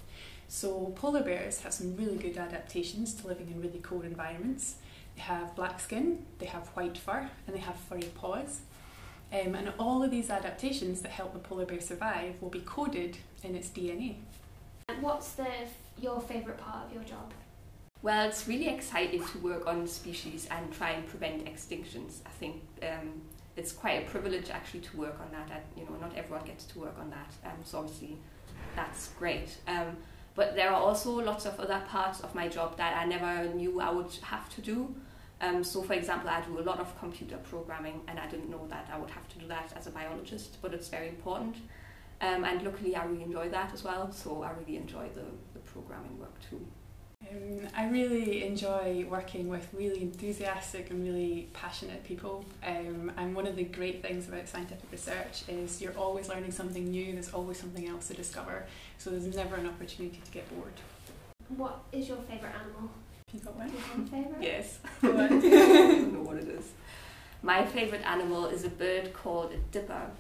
So, 0.51 0.93
polar 0.97 1.23
bears 1.23 1.61
have 1.61 1.75
some 1.75 1.95
really 1.95 2.17
good 2.17 2.39
adaptations 2.39 3.13
to 3.15 3.27
living 3.27 3.49
in 3.49 3.61
really 3.61 3.81
cold 3.81 4.05
environments. 4.05 4.77
They 5.15 5.21
have 5.23 5.55
black 5.55 5.79
skin, 5.79 6.25
they 6.39 6.47
have 6.47 6.69
white 6.69 6.97
fur, 6.97 7.29
and 7.47 7.55
they 7.55 7.61
have 7.61 7.77
furry 7.77 8.11
paws. 8.15 8.63
Um, 9.31 9.55
and 9.55 9.73
all 9.79 10.03
of 10.03 10.11
these 10.11 10.31
adaptations 10.31 11.03
that 11.03 11.11
help 11.11 11.35
the 11.35 11.39
polar 11.39 11.67
bear 11.67 11.83
survive 11.83 12.41
will 12.41 12.49
be 12.49 12.61
coded 12.61 13.19
in 13.45 13.55
its 13.55 13.69
DNA. 13.69 14.17
And 14.89 15.03
what's 15.03 15.33
the 15.33 15.49
your 16.01 16.19
favourite 16.19 16.59
part 16.59 16.87
of 16.87 16.95
your 16.95 17.03
job? 17.03 17.33
Well, 18.01 18.27
it's 18.27 18.49
really 18.49 18.69
exciting 18.69 19.23
to 19.27 19.39
work 19.39 19.67
on 19.67 19.87
species 19.87 20.49
and 20.51 20.73
try 20.73 20.93
and 20.93 21.07
prevent 21.07 21.45
extinctions. 21.45 22.21
I 22.25 22.31
think 22.31 22.63
um, 22.83 23.21
it's 23.57 23.73
quite 23.73 24.07
a 24.07 24.09
privilege 24.09 24.49
actually 24.49 24.81
to 24.81 24.97
work 24.97 25.19
on 25.21 25.31
that. 25.33 25.51
I, 25.51 25.79
you 25.79 25.85
know, 25.85 25.97
not 26.01 26.17
everyone 26.17 26.47
gets 26.47 26.65
to 26.65 26.79
work 26.79 26.97
on 26.99 27.11
that, 27.11 27.35
um, 27.45 27.59
so 27.65 27.81
obviously 27.81 28.17
that's 28.75 29.09
great. 29.19 29.59
Um, 29.67 29.97
but 30.39 30.55
there 30.55 30.71
are 30.71 30.81
also 30.81 31.11
lots 31.21 31.47
of 31.47 31.59
other 31.59 31.83
parts 31.89 32.21
of 32.21 32.33
my 32.33 32.47
job 32.47 32.77
that 32.77 32.97
I 32.97 33.05
never 33.07 33.53
knew 33.55 33.81
I 33.81 33.91
would 33.91 34.13
have 34.23 34.49
to 34.55 34.61
do. 34.61 34.95
Um, 35.41 35.65
so, 35.65 35.83
for 35.83 35.95
example, 35.95 36.31
I 36.31 36.41
do 36.43 36.61
a 36.61 36.63
lot 36.71 36.79
of 36.79 36.97
computer 37.01 37.39
programming, 37.39 38.03
and 38.07 38.21
I 38.21 38.29
didn't 38.29 38.49
know 38.49 38.65
that 38.69 38.89
I 38.93 38.99
would 38.99 39.11
have 39.11 39.29
to 39.31 39.39
do 39.41 39.49
that 39.49 39.73
as 39.77 39.89
a 39.89 39.91
biologist, 39.91 40.59
but 40.63 40.73
it's 40.73 40.87
very 40.87 41.09
important. 41.09 41.57
Um, 42.21 42.45
and 42.45 42.63
luckily, 42.63 42.95
I 42.95 43.05
really 43.07 43.25
enjoy 43.25 43.49
that 43.49 43.75
as 43.75 43.83
well. 43.83 44.13
So, 44.13 44.45
I 44.45 44.53
really 44.53 44.77
enjoy 44.77 45.09
the, 45.13 45.27
the 45.55 45.59
programming 45.73 46.17
work 46.21 46.37
too. 46.49 46.65
Um, 47.31 47.69
I 47.77 47.89
really 47.89 48.45
enjoy 48.45 49.07
working 49.09 49.49
with 49.49 49.69
really 49.73 50.03
enthusiastic 50.03 50.91
and 50.91 51.03
really 51.05 51.49
passionate 51.53 52.05
people. 52.05 52.45
Um, 52.67 53.13
and 53.17 53.35
one 53.35 53.47
of 53.47 53.57
the 53.57 53.65
great 53.65 54.03
things 54.03 54.29
about 54.29 54.49
scientific 54.49 54.91
research 54.91 55.43
is 55.49 55.81
you're 55.81 55.97
always 55.97 56.29
learning 56.29 56.53
something 56.53 56.91
new, 56.91 57.13
there's 57.13 57.33
always 57.33 57.59
something 57.59 57.89
else 57.89 58.09
to 58.09 58.15
discover, 58.15 58.67
so 58.99 59.11
there's 59.11 59.35
never 59.35 59.57
an 59.57 59.67
opportunity 59.67 60.21
to 60.25 60.31
get 60.31 60.49
bored. 60.55 60.73
What 61.57 61.81
is 61.93 62.09
your 62.09 62.19
favourite 62.19 62.55
animal? 62.55 62.91
You 63.33 63.41
got 63.41 63.57
one? 63.57 63.71
you 63.71 63.79
have 63.79 63.99
a 64.01 64.07
favourite? 64.07 64.43
Yes. 64.43 64.79
Go 65.03 65.13
I 65.13 65.29
don't 65.29 66.13
know 66.13 66.23
what 66.23 66.37
it 66.37 66.49
is. 66.49 66.71
My 67.43 67.65
favourite 67.67 68.05
animal 68.05 68.47
is 68.47 68.65
a 68.65 68.71
bird 68.71 69.13
called 69.13 69.53
a 69.53 69.59
dipper. 69.71 70.11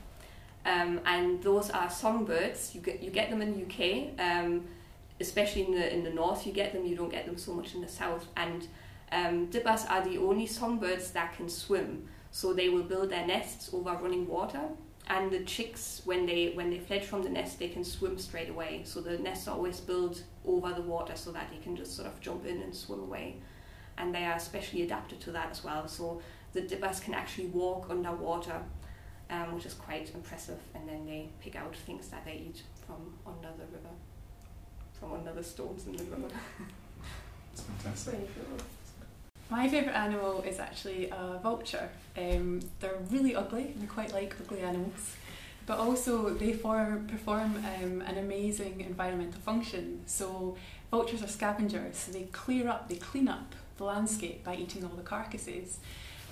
Um, 0.65 1.00
and 1.07 1.43
those 1.43 1.71
are 1.71 1.88
songbirds. 1.88 2.75
You 2.75 2.81
get 2.81 3.03
you 3.03 3.11
get 3.11 3.31
them 3.31 3.41
in 3.41 3.55
the 3.55 3.65
UK, 3.65 4.21
um, 4.21 4.65
especially 5.20 5.66
in 5.66 5.72
the 5.72 5.92
in 5.92 6.04
the 6.04 6.10
north. 6.10 6.46
You 6.46 6.52
get 6.52 6.72
them. 6.72 6.84
You 6.84 6.96
don't 6.96 7.10
get 7.10 7.26
them 7.26 7.38
so 7.38 7.52
much 7.52 7.75
in 7.75 7.80
the 7.80 7.88
south. 7.88 8.26
And 8.37 8.66
um, 9.12 9.46
dippers 9.46 9.84
are 9.87 10.04
the 10.04 10.18
only 10.18 10.46
songbirds 10.46 11.10
that 11.12 11.37
can 11.37 11.48
swim. 11.48 12.08
So 12.30 12.52
they 12.52 12.68
will 12.68 12.82
build 12.82 13.10
their 13.10 13.26
nests 13.26 13.70
over 13.72 13.92
running 13.92 14.26
water. 14.28 14.60
And 15.10 15.30
the 15.30 15.40
chicks, 15.44 16.02
when 16.04 16.26
they 16.26 16.52
when 16.54 16.68
they 16.70 16.78
fledge 16.78 17.04
from 17.04 17.22
the 17.22 17.30
nest, 17.30 17.58
they 17.58 17.68
can 17.68 17.84
swim 17.84 18.18
straight 18.18 18.50
away. 18.50 18.82
So 18.84 19.00
the 19.00 19.18
nests 19.18 19.48
are 19.48 19.56
always 19.56 19.80
built 19.80 20.22
over 20.44 20.72
the 20.72 20.82
water 20.82 21.14
so 21.16 21.32
that 21.32 21.48
they 21.50 21.56
can 21.58 21.76
just 21.76 21.96
sort 21.96 22.06
of 22.08 22.20
jump 22.20 22.44
in 22.44 22.60
and 22.60 22.75
swim 22.75 23.00
away. 23.00 23.37
And 23.96 24.14
they 24.14 24.25
are 24.25 24.37
especially 24.37 24.82
adapted 24.82 25.20
to 25.22 25.32
that 25.32 25.50
as 25.50 25.64
well. 25.64 25.88
So 25.88 26.20
the 26.52 26.60
dippers 26.60 27.00
can 27.00 27.14
actually 27.14 27.46
walk 27.46 27.87
underwater, 27.90 28.60
um, 29.30 29.54
which 29.54 29.64
is 29.66 29.75
quite 29.75 30.14
impressive. 30.14 30.58
And 30.75 30.87
then 30.88 31.06
they 31.06 31.30
pick 31.40 31.56
out 31.56 31.75
things 31.75 32.08
that 32.08 32.25
they 32.26 32.34
eat 32.34 32.62
from 32.87 33.14
under 33.26 33.48
the 33.56 33.64
river, 33.64 33.94
from 34.99 35.12
under 35.12 35.33
the 35.33 35.45
stones 35.45 35.87
in 35.87 35.97
the 35.97 36.05
river. 36.05 36.28
It's 37.52 37.62
fantastic. 37.62 38.28
My 39.50 39.67
favourite 39.69 39.97
animal 39.97 40.43
is 40.43 40.59
actually 40.59 41.09
a 41.09 41.38
vulture. 41.43 41.88
Um, 42.17 42.61
they're 42.81 42.99
really 43.11 43.35
ugly, 43.35 43.73
and 43.75 43.83
I 43.83 43.87
quite 43.87 44.12
like 44.12 44.35
ugly 44.40 44.61
animals. 44.61 45.17
But 45.64 45.78
also, 45.78 46.31
they 46.31 46.52
form, 46.52 47.07
perform 47.07 47.57
um, 47.57 48.02
an 48.02 48.19
amazing 48.19 48.81
environmental 48.81 49.40
function. 49.40 50.00
So, 50.07 50.57
vultures 50.90 51.23
are 51.23 51.28
scavengers, 51.28 51.97
so 51.97 52.12
they 52.12 52.25
clear 52.33 52.69
up, 52.69 52.88
they 52.88 52.97
clean 52.97 53.28
up 53.28 53.55
the 53.76 53.85
landscape 53.85 54.45
by 54.45 54.57
eating 54.57 54.85
all 54.85 54.97
the 54.97 55.02
carcasses. 55.02 55.78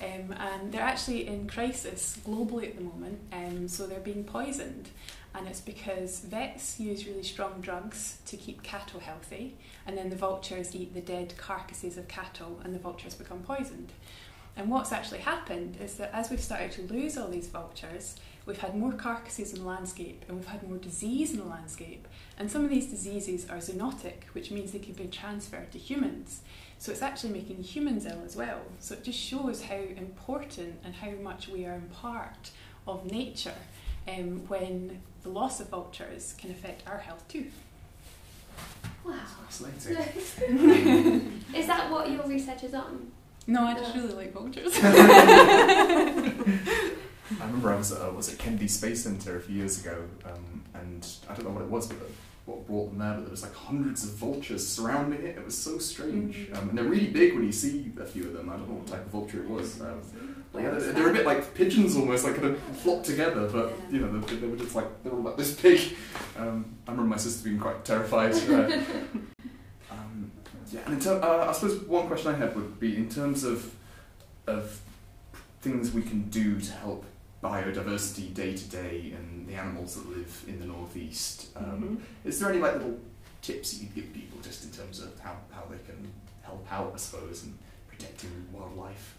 Um, 0.02 0.34
and 0.38 0.72
they're 0.72 0.82
actually 0.82 1.26
in 1.26 1.48
crisis 1.48 2.18
globally 2.26 2.68
at 2.68 2.76
the 2.76 2.82
moment, 2.82 3.18
um, 3.32 3.66
so 3.66 3.86
they're 3.86 3.98
being 4.00 4.24
poisoned. 4.24 4.90
And 5.34 5.46
it's 5.48 5.60
because 5.60 6.20
vets 6.20 6.78
use 6.78 7.06
really 7.06 7.22
strong 7.22 7.60
drugs 7.60 8.18
to 8.26 8.36
keep 8.36 8.62
cattle 8.62 9.00
healthy, 9.00 9.56
and 9.86 9.96
then 9.96 10.10
the 10.10 10.16
vultures 10.16 10.74
eat 10.74 10.94
the 10.94 11.00
dead 11.00 11.34
carcasses 11.36 11.96
of 11.96 12.08
cattle, 12.08 12.60
and 12.62 12.74
the 12.74 12.78
vultures 12.78 13.14
become 13.14 13.40
poisoned. 13.40 13.92
And 14.56 14.70
what's 14.70 14.92
actually 14.92 15.18
happened 15.18 15.76
is 15.82 15.94
that 15.96 16.10
as 16.14 16.30
we've 16.30 16.40
started 16.40 16.72
to 16.72 16.94
lose 16.94 17.18
all 17.18 17.28
these 17.28 17.48
vultures, 17.48 18.16
we've 18.46 18.58
had 18.58 18.74
more 18.74 18.92
carcasses 18.92 19.52
in 19.52 19.60
the 19.60 19.66
landscape 19.66 20.24
and 20.26 20.38
we've 20.38 20.48
had 20.48 20.66
more 20.66 20.78
disease 20.78 21.32
in 21.32 21.38
the 21.38 21.44
landscape. 21.44 22.08
And 22.38 22.50
some 22.50 22.64
of 22.64 22.70
these 22.70 22.86
diseases 22.86 23.48
are 23.50 23.58
zoonotic, 23.58 24.24
which 24.32 24.50
means 24.50 24.72
they 24.72 24.78
can 24.78 24.94
be 24.94 25.08
transferred 25.08 25.72
to 25.72 25.78
humans. 25.78 26.40
So 26.78 26.92
it's 26.92 27.02
actually 27.02 27.30
making 27.30 27.62
humans 27.62 28.06
ill 28.06 28.23
as 28.25 28.37
well. 28.37 28.61
So 28.80 28.95
it 28.95 29.04
just 29.04 29.18
shows 29.18 29.62
how 29.62 29.76
important 29.76 30.76
and 30.85 30.95
how 30.95 31.11
much 31.23 31.49
we 31.49 31.64
are 31.64 31.75
in 31.75 31.88
part 31.88 32.50
of 32.87 33.11
nature 33.11 33.54
um, 34.06 34.47
when 34.49 35.00
the 35.23 35.28
loss 35.30 35.61
of 35.61 35.68
vultures 35.68 36.35
can 36.38 36.50
affect 36.50 36.87
our 36.87 36.99
health 36.99 37.26
too. 37.28 37.47
Wow. 39.04 39.14
Fascinating. 39.49 41.42
is 41.54 41.66
that 41.66 41.90
what 41.90 42.11
your 42.11 42.26
research 42.26 42.64
is 42.64 42.75
on? 42.75 43.11
No, 43.47 43.64
I 43.64 43.75
just 43.75 43.95
really 43.95 44.12
like 44.12 44.33
vultures. 44.33 44.73
I 47.40 47.45
remember 47.45 47.73
I 47.73 47.76
was 47.76 47.92
uh, 47.92 48.12
was 48.14 48.33
at 48.33 48.38
Kennedy 48.38 48.68
Space 48.68 49.02
Center 49.02 49.37
a 49.37 49.40
few 49.40 49.56
years 49.56 49.80
ago, 49.80 50.04
um, 50.25 50.62
and 50.75 51.06
I 51.28 51.35
don't 51.35 51.45
know 51.45 51.50
what 51.50 51.62
it 51.62 51.71
was, 51.71 51.87
but 51.87 51.99
what 52.46 52.66
brought 52.66 52.90
them 52.90 52.98
there, 52.98 53.12
but 53.14 53.22
there 53.22 53.30
was 53.30 53.42
like 53.42 53.54
hundreds 53.54 54.04
of 54.04 54.10
vultures 54.10 54.66
surrounding 54.66 55.20
it. 55.20 55.36
It 55.36 55.44
was 55.44 55.58
so 55.58 55.78
strange, 55.78 56.36
Mhm. 56.48 56.56
um, 56.56 56.68
and 56.70 56.78
they're 56.78 56.84
really 56.84 57.08
big 57.08 57.34
when 57.34 57.44
you 57.44 57.52
see 57.52 57.92
a 58.00 58.04
few 58.06 58.24
of 58.28 58.32
them. 58.34 58.48
I 58.48 58.52
don't 58.56 58.68
know 58.68 58.74
what 58.76 58.86
type 58.86 59.04
of 59.04 59.10
vulture 59.10 59.42
it 59.42 59.48
was. 59.48 59.80
Um, 59.80 60.00
but 60.52 60.62
yeah, 60.62 60.70
they're, 60.70 60.92
they're 60.92 61.10
a 61.10 61.12
bit 61.12 61.26
like 61.26 61.54
pigeons 61.54 61.96
almost, 61.96 62.24
like 62.24 62.36
kind 62.36 62.46
of 62.46 62.60
flocked 62.78 63.04
together, 63.06 63.48
but 63.48 63.72
you 63.90 63.98
know 64.00 64.18
they, 64.20 64.36
they 64.36 64.46
were 64.46 64.56
just 64.56 64.74
like 64.76 64.86
they 65.02 65.10
were 65.10 65.18
about 65.18 65.36
this 65.36 65.60
big. 65.60 65.80
Um, 66.38 66.64
I 66.86 66.92
remember 66.92 67.10
my 67.10 67.16
sister 67.18 67.44
being 67.48 67.58
quite 67.58 67.84
terrified. 67.84 68.32
Uh, 68.34 68.80
um, 69.90 70.30
yeah, 70.72 70.80
and 70.86 70.94
in 70.94 71.00
ter- 71.00 71.20
uh, 71.20 71.48
I 71.48 71.52
suppose 71.52 71.80
one 71.82 72.06
question 72.06 72.32
I 72.32 72.36
had 72.38 72.54
would 72.54 72.78
be 72.78 72.96
in 72.96 73.08
terms 73.08 73.42
of 73.44 73.74
of 74.46 74.80
things 75.62 75.90
we 75.92 76.02
can 76.02 76.28
do 76.30 76.60
to 76.60 76.72
help 76.74 77.04
biodiversity 77.42 78.32
day 78.32 78.54
to 78.56 78.64
day 78.70 79.12
and 79.16 79.35
the 79.46 79.54
animals 79.54 79.94
that 79.96 80.08
live 80.08 80.44
in 80.48 80.58
the 80.58 80.66
northeast. 80.66 81.48
Um, 81.56 82.00
Mhm. 82.24 82.28
Is 82.28 82.40
there 82.40 82.50
any 82.50 82.58
like 82.58 82.74
little 82.74 82.98
tips 83.42 83.72
that 83.72 83.80
you 83.80 83.86
could 83.86 83.94
give 83.96 84.12
people 84.12 84.40
just 84.40 84.64
in 84.64 84.70
terms 84.70 85.00
of 85.00 85.18
how, 85.20 85.36
how 85.50 85.64
they 85.70 85.78
can 85.78 86.12
help 86.42 86.66
out, 86.70 86.92
I 86.94 86.98
suppose, 86.98 87.44
in 87.44 87.56
protecting 87.88 88.46
wildlife? 88.52 89.16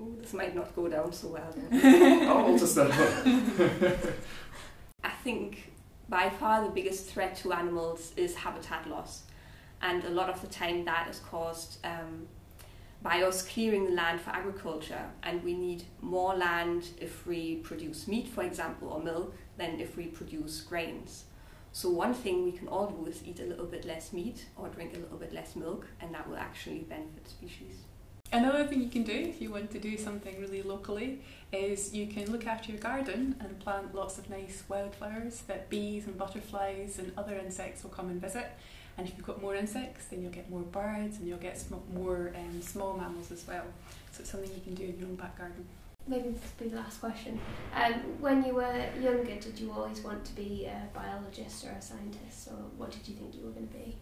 Oh, 0.00 0.12
this 0.20 0.32
might 0.32 0.54
not 0.54 0.74
go 0.74 0.88
down 0.88 1.12
so 1.12 1.28
well. 1.28 1.54
oh, 1.72 2.46
I'll 2.46 2.58
just 2.58 2.76
I 5.04 5.10
think 5.22 5.72
by 6.08 6.30
far 6.30 6.64
the 6.64 6.70
biggest 6.70 7.06
threat 7.10 7.36
to 7.36 7.52
animals 7.52 8.12
is 8.16 8.34
habitat 8.34 8.88
loss. 8.88 9.22
And 9.82 10.02
a 10.04 10.10
lot 10.10 10.30
of 10.30 10.40
the 10.40 10.46
time 10.48 10.84
that 10.86 11.08
is 11.08 11.20
caused 11.20 11.78
um, 11.84 12.26
by 13.02 13.22
us 13.22 13.46
clearing 13.46 13.84
the 13.84 13.92
land 13.92 14.20
for 14.20 14.30
agriculture. 14.30 15.04
And 15.22 15.42
we 15.44 15.54
need 15.54 15.84
more 16.00 16.34
land 16.34 16.88
if 17.00 17.26
we 17.26 17.56
produce 17.56 18.08
meat, 18.08 18.28
for 18.28 18.42
example, 18.42 18.88
or 18.88 19.00
milk, 19.02 19.34
than 19.56 19.80
if 19.80 19.96
we 19.96 20.06
produce 20.06 20.60
grains. 20.60 21.24
So 21.72 21.90
one 21.90 22.14
thing 22.14 22.44
we 22.44 22.52
can 22.52 22.68
all 22.68 22.86
do 22.86 23.10
is 23.10 23.22
eat 23.26 23.40
a 23.40 23.44
little 23.44 23.66
bit 23.66 23.84
less 23.84 24.12
meat 24.12 24.46
or 24.56 24.68
drink 24.68 24.94
a 24.94 25.00
little 25.00 25.18
bit 25.18 25.32
less 25.32 25.56
milk, 25.56 25.86
and 26.00 26.14
that 26.14 26.28
will 26.28 26.36
actually 26.36 26.80
benefit 26.80 27.28
species. 27.28 27.78
Another 28.32 28.64
thing 28.66 28.80
you 28.80 28.88
can 28.88 29.04
do 29.04 29.12
if 29.12 29.40
you 29.40 29.50
want 29.50 29.70
to 29.70 29.78
do 29.78 29.96
something 29.96 30.40
really 30.40 30.62
locally 30.62 31.20
is 31.52 31.94
you 31.94 32.06
can 32.06 32.30
look 32.32 32.46
after 32.46 32.72
your 32.72 32.80
garden 32.80 33.36
and 33.38 33.58
plant 33.60 33.94
lots 33.94 34.18
of 34.18 34.28
nice 34.28 34.64
wildflowers 34.68 35.42
that 35.42 35.70
bees 35.70 36.06
and 36.06 36.18
butterflies 36.18 36.98
and 36.98 37.12
other 37.16 37.36
insects 37.36 37.84
will 37.84 37.90
come 37.90 38.08
and 38.08 38.20
visit. 38.20 38.46
And 38.96 39.06
if 39.06 39.16
you've 39.16 39.26
got 39.26 39.40
more 39.40 39.54
insects, 39.54 40.06
then 40.06 40.22
you'll 40.22 40.32
get 40.32 40.50
more 40.50 40.62
birds 40.62 41.18
and 41.18 41.28
you'll 41.28 41.38
get 41.38 41.62
more 41.92 42.32
um, 42.34 42.62
small 42.62 42.96
mammals 42.96 43.30
as 43.30 43.46
well. 43.46 43.64
So 44.12 44.20
it's 44.20 44.30
something 44.30 44.50
you 44.52 44.62
can 44.62 44.74
do 44.74 44.84
in 44.84 44.98
your 44.98 45.08
own 45.08 45.16
back 45.16 45.38
garden. 45.38 45.64
Maybe 46.06 46.30
this 46.30 46.42
will 46.42 46.64
be 46.66 46.70
the 46.70 46.76
last 46.76 47.00
question. 47.00 47.40
Um, 47.74 47.94
when 48.20 48.44
you 48.44 48.54
were 48.54 48.84
younger, 49.00 49.36
did 49.36 49.58
you 49.58 49.72
always 49.72 50.02
want 50.02 50.24
to 50.26 50.34
be 50.34 50.66
a 50.66 50.88
biologist 50.92 51.64
or 51.64 51.70
a 51.70 51.80
scientist, 51.80 52.48
or 52.48 52.56
what 52.76 52.90
did 52.90 53.08
you 53.08 53.14
think 53.14 53.34
you 53.34 53.44
were 53.44 53.52
going 53.52 53.68
to 53.68 53.72
be? 53.72 53.96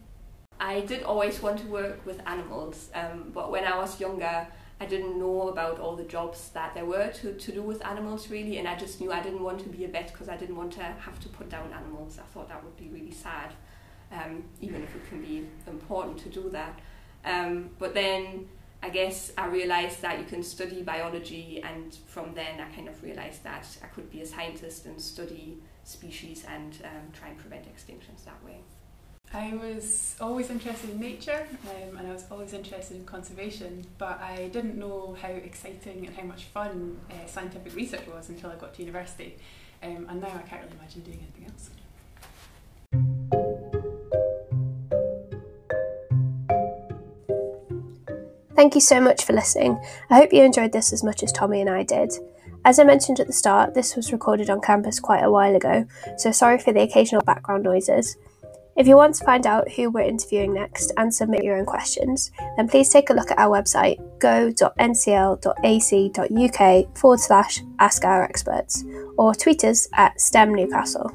I 0.59 0.81
did 0.81 1.05
always 1.05 1.41
want 1.41 1.61
to 1.61 1.67
work 1.67 2.05
with 2.05 2.21
animals, 2.27 2.91
um, 2.95 3.31
but 3.33 3.53
when 3.53 3.65
I 3.65 3.77
was 3.77 4.01
younger, 4.01 4.47
I 4.81 4.87
didn't 4.87 5.17
know 5.17 5.49
about 5.49 5.79
all 5.79 5.95
the 5.95 6.05
jobs 6.05 6.49
that 6.51 6.75
there 6.75 6.85
were 6.85 7.09
to, 7.09 7.35
to 7.35 7.53
do 7.53 7.63
with 7.63 7.85
animals 7.87 8.31
really, 8.31 8.59
and 8.59 8.67
I 8.67 8.75
just 8.75 9.01
knew 9.01 9.13
I 9.13 9.23
didn't 9.23 9.43
want 9.43 9.61
to 9.61 9.69
be 9.69 9.85
a 9.85 9.89
vet 9.89 10.13
because 10.13 10.29
I 10.29 10.37
didn't 10.37 10.57
want 10.57 10.73
to 10.73 10.83
have 10.83 11.21
to 11.21 11.29
put 11.29 11.49
down 11.49 11.73
animals. 11.73 12.19
I 12.19 12.27
thought 12.35 12.49
that 12.49 12.63
would 12.65 12.77
be 12.77 12.89
really 12.89 13.13
sad, 13.13 13.53
um, 14.11 14.43
even 14.61 14.83
if 14.83 14.95
it 14.97 15.09
can 15.09 15.23
be 15.23 15.47
important 15.69 16.19
to 16.19 16.29
do 16.29 16.51
that. 16.51 16.81
Um, 17.25 17.71
but 17.79 17.95
then 17.95 18.49
I 18.83 18.89
guess 18.89 19.33
I 19.39 19.47
realized 19.47 20.03
that 20.03 20.19
you 20.19 20.25
can 20.25 20.43
study 20.43 20.83
biology, 20.83 21.63
and 21.63 21.97
from 22.07 22.35
then 22.35 22.61
I 22.61 22.75
kind 22.75 22.89
of 22.89 23.01
realized 23.03 23.45
that 23.45 23.67
I 23.83 23.87
could 23.87 24.11
be 24.11 24.23
a 24.23 24.27
scientist 24.27 24.87
and 24.87 25.01
study 25.01 25.59
species 25.85 26.45
and 26.49 26.77
um, 26.85 27.13
try 27.13 27.29
and 27.29 27.39
prevent 27.39 27.65
extinctions 27.73 28.25
that 28.25 28.43
way. 28.45 28.59
I 29.35 29.55
was 29.55 30.17
always 30.21 30.51
interested 30.51 30.91
in 30.91 31.01
nature 31.01 31.47
um, 31.71 31.97
and 31.97 32.07
I 32.07 32.13
was 32.13 32.27
always 32.31 32.53
interested 32.53 32.99
in 32.99 33.07
conservation, 33.07 33.87
but 33.97 34.21
I 34.21 34.49
didn't 34.49 34.77
know 34.77 35.17
how 35.21 35.31
exciting 35.31 36.07
and 36.07 36.15
how 36.15 36.25
much 36.25 36.45
fun 36.45 37.01
uh, 37.11 37.27
scientific 37.27 37.75
research 37.75 38.07
was 38.07 38.29
until 38.29 38.51
I 38.51 38.57
got 38.57 38.75
to 38.75 38.83
university. 38.83 39.37
Um, 39.83 40.07
and 40.11 40.21
now 40.21 40.29
I 40.29 40.43
can't 40.43 40.63
really 40.63 40.77
imagine 40.79 41.03
doing 41.03 41.21
anything 41.23 41.47
else. 41.47 41.71
Thank 48.55 48.75
you 48.75 48.81
so 48.81 49.01
much 49.01 49.25
for 49.25 49.33
listening. 49.33 49.83
I 50.11 50.17
hope 50.17 50.33
you 50.33 50.43
enjoyed 50.43 50.73
this 50.73 50.93
as 50.93 51.03
much 51.03 51.23
as 51.23 51.33
Tommy 51.33 51.61
and 51.61 51.71
I 51.71 51.83
did. 51.85 52.13
As 52.65 52.79
I 52.79 52.85
mentioned 52.85 53.19
at 53.19 53.27
the 53.27 53.33
start, 53.33 53.75
this 53.75 53.97
was 53.97 54.13
recorded 54.13 54.49
on 54.49 54.61
campus 54.61 55.01
quite 55.01 55.25
a 55.25 55.31
while 55.31 55.57
ago, 55.57 55.85
so 56.17 56.31
sorry 56.31 56.59
for 56.59 56.73
the 56.73 56.83
occasional 56.83 57.23
background 57.23 57.65
noises. 57.65 58.17
If 58.77 58.87
you 58.87 58.97
want 58.97 59.17
to 59.17 59.25
find 59.25 59.47
out 59.47 59.71
who 59.73 59.91
we're 59.91 60.01
interviewing 60.03 60.55
next 60.55 60.93
and 60.97 61.13
submit 61.13 61.45
your 61.45 61.59
own 61.59 61.67
questions, 61.67 62.31
then 62.57 62.69
please 62.69 62.89
take 62.89 63.11
a 63.11 63.15
look 63.15 63.31
at 63.31 63.39
our 63.39 63.51
website 63.51 63.99
go.ncl.ac.uk 64.19 64.59
forward 66.99 67.21
slash 67.21 67.61
ask 67.81 68.05
our 68.05 68.23
experts 68.23 68.85
or 69.19 69.35
tweet 69.35 69.65
us 69.65 69.89
at 69.95 70.19
STEM 70.21 70.55
Newcastle. 70.55 71.11